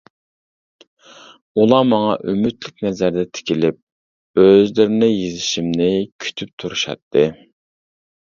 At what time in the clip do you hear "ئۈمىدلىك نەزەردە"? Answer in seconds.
2.31-3.25